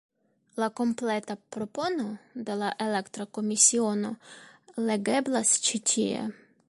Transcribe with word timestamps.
La 0.61 0.67
kompleta 0.77 1.35
propono 1.57 2.05
de 2.47 2.55
la 2.61 2.71
elekta 2.85 3.29
komisiono 3.39 4.13
legeblas 4.91 5.53
ĉi 5.69 5.83
tie. 5.93 6.27